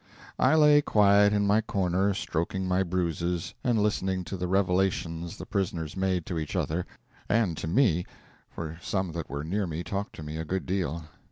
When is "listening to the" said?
3.83-4.47